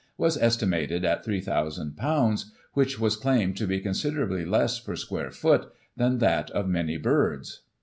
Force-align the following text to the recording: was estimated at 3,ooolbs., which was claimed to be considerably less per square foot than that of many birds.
was 0.17 0.35
estimated 0.35 1.05
at 1.05 1.23
3,ooolbs., 1.23 2.45
which 2.73 2.99
was 2.99 3.15
claimed 3.15 3.55
to 3.55 3.67
be 3.67 3.79
considerably 3.79 4.43
less 4.43 4.79
per 4.79 4.95
square 4.95 5.29
foot 5.29 5.71
than 5.95 6.17
that 6.17 6.49
of 6.49 6.67
many 6.67 6.97
birds. 6.97 7.61